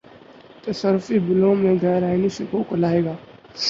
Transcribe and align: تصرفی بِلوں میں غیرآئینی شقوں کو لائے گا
تصرفی 0.63 1.19
بِلوں 1.19 1.55
میں 1.55 1.75
غیرآئینی 1.81 2.29
شقوں 2.29 2.63
کو 2.63 2.75
لائے 2.75 3.03
گا 3.05 3.13